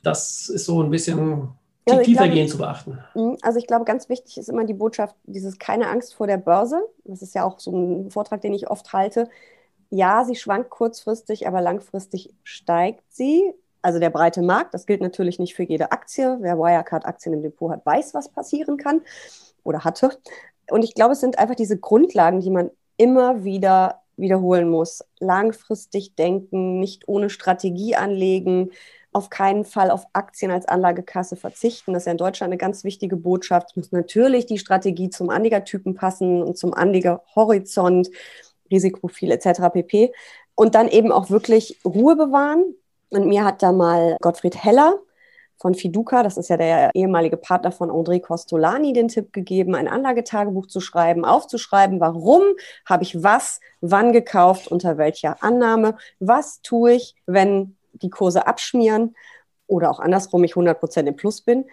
das 0.04 0.50
ist 0.50 0.66
so 0.66 0.82
ein 0.82 0.90
bisschen 0.90 1.50
ja, 1.98 2.04
tiefergehend 2.04 2.50
zu 2.50 2.58
beachten? 2.58 3.00
Mhm, 3.14 3.38
also 3.42 3.60
ich 3.60 3.68
glaube, 3.68 3.86
ganz 3.86 4.10
wichtig 4.10 4.38
ist 4.38 4.50
immer 4.50 4.66
die 4.66 4.74
Botschaft, 4.74 5.16
dieses 5.24 5.60
keine 5.60 5.88
Angst 5.88 6.16
vor 6.16 6.28
der 6.28 6.38
Börse. 6.38 6.82
Das 7.04 7.22
ist 7.22 7.36
ja 7.36 7.44
auch 7.44 7.60
so 7.60 7.72
ein 7.72 8.12
Vortrag, 8.12 8.42
den 8.42 8.54
ich 8.54 8.70
oft 8.70 8.94
halte. 8.94 9.30
Ja, 9.90 10.24
sie 10.24 10.36
schwankt 10.36 10.70
kurzfristig, 10.70 11.48
aber 11.48 11.62
langfristig 11.62 12.34
steigt 12.44 13.04
sie. 13.10 13.54
Also 13.82 14.00
der 14.00 14.10
breite 14.10 14.42
Markt, 14.42 14.74
das 14.74 14.86
gilt 14.86 15.02
natürlich 15.02 15.40
nicht 15.40 15.56
für 15.56 15.64
jede 15.64 15.92
Aktie. 15.92 16.38
Wer 16.42 16.58
Wirecard-Aktien 16.58 17.34
im 17.34 17.42
Depot 17.42 17.72
hat, 17.72 17.86
weiß, 17.86 18.14
was 18.14 18.30
passieren 18.30 18.78
kann 18.78 19.02
oder 19.64 19.84
hatte. 19.84 20.12
Und 20.70 20.84
ich 20.84 20.94
glaube, 20.94 21.14
es 21.14 21.22
sind 21.22 21.40
einfach 21.40 21.56
diese 21.56 21.78
Grundlagen, 21.78 22.42
die 22.42 22.52
man 22.52 22.70
immer 22.98 23.44
wieder 23.44 24.02
wiederholen 24.18 24.70
muss. 24.70 25.04
Langfristig 25.20 26.16
denken, 26.16 26.80
nicht 26.80 27.08
ohne 27.08 27.30
Strategie 27.30 27.96
anlegen, 27.96 28.72
auf 29.12 29.30
keinen 29.30 29.66
Fall 29.66 29.92
auf 29.92 30.06
Aktien 30.14 30.52
als 30.52 30.68
Anlagekasse 30.68 31.36
verzichten. 31.36 31.94
Das 31.94 32.04
ist 32.04 32.06
ja 32.06 32.12
in 32.12 32.18
Deutschland 32.18 32.52
eine 32.52 32.58
ganz 32.58 32.84
wichtige 32.84 33.16
Botschaft. 33.16 33.72
Es 33.72 33.76
muss 33.76 33.92
natürlich 33.92 34.46
die 34.46 34.60
Strategie 34.60 35.10
zum 35.10 35.30
Anlegertypen 35.30 35.96
passen 35.96 36.44
und 36.44 36.58
zum 36.58 36.74
Anlegerhorizont, 36.74 38.10
Risikoprofil 38.72 39.32
etc. 39.32 39.62
pp. 39.74 40.14
Und 40.56 40.76
dann 40.76 40.88
eben 40.88 41.12
auch 41.12 41.30
wirklich 41.30 41.80
Ruhe 41.84 42.16
bewahren. 42.16 42.76
Und 43.10 43.28
mir 43.28 43.44
hat 43.44 43.64
da 43.64 43.72
mal 43.72 44.18
Gottfried 44.22 44.64
Heller 44.64 45.00
von 45.58 45.74
Fiduca, 45.74 46.24
das 46.24 46.38
ist 46.38 46.50
ja 46.50 46.58
der 46.58 46.92
ehemalige 46.94 47.36
Partner 47.36 47.72
von 47.72 47.90
André 47.90 48.22
Costolani, 48.22 48.94
den 48.94 49.10
Tipp 49.10 49.34
gegeben, 49.34 49.76
ein 49.76 49.90
Anlagetagebuch 49.90 50.68
zu 50.68 50.80
schreiben, 50.80 51.26
aufzuschreiben, 51.26 52.00
warum 52.00 52.44
habe 52.86 53.04
ich 53.04 53.24
was, 53.24 53.60
wann 53.82 54.14
gekauft, 54.14 54.70
unter 54.70 54.98
welcher 54.98 55.44
Annahme, 55.44 55.98
was 56.20 56.62
tue 56.62 56.94
ich, 56.94 57.16
wenn 57.26 57.76
die 58.00 58.10
Kurse 58.10 58.48
abschmieren 58.48 59.16
oder 59.68 59.92
auch 59.92 60.00
andersrum 60.00 60.44
ich 60.44 60.52
100 60.52 60.80
Prozent 60.80 61.08
im 61.08 61.16
Plus 61.16 61.42
bin. 61.42 61.66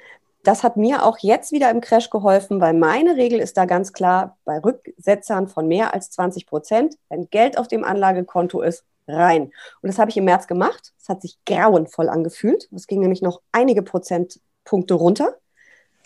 Das 0.44 0.62
hat 0.62 0.76
mir 0.76 1.04
auch 1.04 1.18
jetzt 1.18 1.50
wieder 1.50 1.70
im 1.70 1.80
Crash 1.80 2.10
geholfen, 2.10 2.60
weil 2.60 2.74
meine 2.74 3.16
Regel 3.16 3.40
ist 3.40 3.56
da 3.56 3.64
ganz 3.64 3.92
klar, 3.92 4.36
bei 4.44 4.58
Rücksetzern 4.58 5.48
von 5.48 5.66
mehr 5.66 5.92
als 5.92 6.10
20 6.10 6.46
Prozent, 6.46 6.96
wenn 7.08 7.28
Geld 7.30 7.58
auf 7.58 7.66
dem 7.66 7.82
Anlagekonto 7.82 8.60
ist, 8.60 8.84
rein. 9.08 9.50
Und 9.82 9.88
das 9.88 9.98
habe 9.98 10.10
ich 10.10 10.16
im 10.16 10.24
März 10.24 10.46
gemacht. 10.46 10.92
Es 11.00 11.08
hat 11.08 11.22
sich 11.22 11.38
grauenvoll 11.46 12.08
angefühlt. 12.08 12.68
Es 12.74 12.86
ging 12.86 13.00
nämlich 13.00 13.22
noch 13.22 13.40
einige 13.52 13.82
Prozentpunkte 13.82 14.94
runter. 14.94 15.36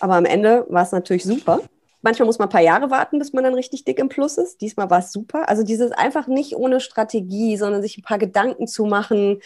Aber 0.00 0.14
am 0.14 0.24
Ende 0.24 0.66
war 0.68 0.82
es 0.82 0.92
natürlich 0.92 1.24
super. 1.24 1.60
Manchmal 2.02 2.26
muss 2.26 2.38
man 2.38 2.48
ein 2.48 2.52
paar 2.52 2.62
Jahre 2.62 2.90
warten, 2.90 3.18
bis 3.18 3.34
man 3.34 3.44
dann 3.44 3.54
richtig 3.54 3.84
dick 3.84 3.98
im 3.98 4.08
Plus 4.08 4.38
ist. 4.38 4.62
Diesmal 4.62 4.88
war 4.88 5.00
es 5.00 5.12
super. 5.12 5.48
Also 5.48 5.62
dieses 5.62 5.92
einfach 5.92 6.26
nicht 6.26 6.56
ohne 6.56 6.80
Strategie, 6.80 7.58
sondern 7.58 7.82
sich 7.82 7.98
ein 7.98 8.02
paar 8.02 8.18
Gedanken 8.18 8.66
zu 8.66 8.86
machen, 8.86 9.40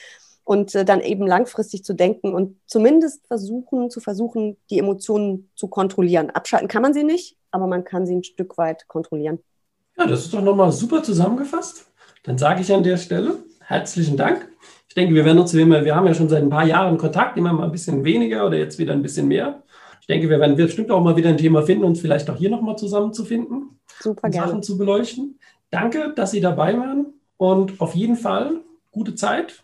und 0.44 0.74
äh, 0.74 0.84
dann 0.84 1.00
eben 1.00 1.26
langfristig 1.26 1.84
zu 1.84 1.94
denken 1.94 2.34
und 2.34 2.56
zumindest 2.66 3.26
versuchen, 3.26 3.90
zu 3.90 4.00
versuchen, 4.00 4.56
die 4.70 4.78
Emotionen 4.78 5.50
zu 5.54 5.68
kontrollieren. 5.68 6.30
Abschalten 6.30 6.68
kann 6.68 6.82
man 6.82 6.94
sie 6.94 7.04
nicht, 7.04 7.36
aber 7.50 7.66
man 7.66 7.84
kann 7.84 8.06
sie 8.06 8.14
ein 8.14 8.24
Stück 8.24 8.56
weit 8.58 8.86
kontrollieren. 8.88 9.38
Ja, 9.96 10.06
das 10.06 10.20
ist 10.26 10.34
doch 10.34 10.42
nochmal 10.42 10.72
super 10.72 11.02
zusammengefasst. 11.02 11.86
Dann 12.24 12.38
sage 12.38 12.62
ich 12.62 12.72
an 12.72 12.82
der 12.82 12.96
Stelle 12.96 13.38
herzlichen 13.66 14.16
Dank. 14.16 14.48
Ich 14.88 14.94
denke, 14.94 15.14
wir 15.14 15.24
werden 15.24 15.38
uns, 15.38 15.54
wir 15.54 15.96
haben 15.96 16.06
ja 16.06 16.14
schon 16.14 16.28
seit 16.28 16.42
ein 16.42 16.50
paar 16.50 16.66
Jahren 16.66 16.98
Kontakt, 16.98 17.36
immer 17.36 17.52
mal 17.52 17.64
ein 17.64 17.72
bisschen 17.72 18.04
weniger 18.04 18.46
oder 18.46 18.56
jetzt 18.56 18.78
wieder 18.78 18.92
ein 18.92 19.02
bisschen 19.02 19.26
mehr. 19.26 19.62
Ich 20.00 20.06
denke, 20.06 20.28
wir 20.28 20.38
werden 20.38 20.56
bestimmt 20.56 20.90
auch 20.90 21.02
mal 21.02 21.16
wieder 21.16 21.30
ein 21.30 21.38
Thema 21.38 21.62
finden, 21.62 21.84
uns 21.84 22.00
vielleicht 22.00 22.28
auch 22.28 22.36
hier 22.36 22.50
nochmal 22.50 22.76
zusammenzufinden. 22.76 23.80
Super 24.00 24.28
gerne. 24.28 24.48
Sachen 24.48 24.62
zu 24.62 24.76
beleuchten. 24.76 25.38
Danke, 25.70 26.12
dass 26.14 26.30
Sie 26.30 26.40
dabei 26.40 26.78
waren 26.78 27.06
und 27.36 27.80
auf 27.80 27.94
jeden 27.94 28.16
Fall 28.16 28.60
gute 28.92 29.14
Zeit. 29.14 29.63